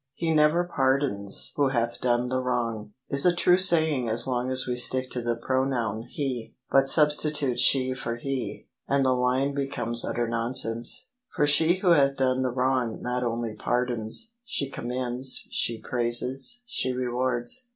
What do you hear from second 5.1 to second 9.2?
to the pronoun" he"; but substitute" she" for" he," and the